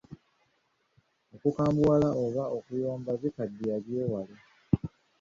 Okukambuwala 1.35 2.09
oba 2.25 2.43
okuyomba 2.57 3.11
bikaddiya 3.21 3.77
byewale. 3.83 4.35